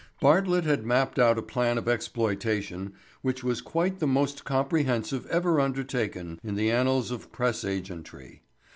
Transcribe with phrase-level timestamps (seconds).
[0.19, 5.59] Bartlett had mapped out a plan of exploitation which was quite the most comprehensive ever
[5.59, 8.41] undertaken in the annals of press agentry.